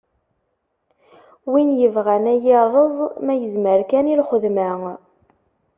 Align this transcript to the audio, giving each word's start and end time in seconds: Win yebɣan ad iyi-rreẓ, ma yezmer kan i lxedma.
Win 1.51 1.69
yebɣan 1.79 2.25
ad 2.33 2.39
iyi-rreẓ, 2.45 2.95
ma 3.25 3.33
yezmer 3.35 3.79
kan 3.89 4.11
i 4.11 4.15
lxedma. 4.21 4.71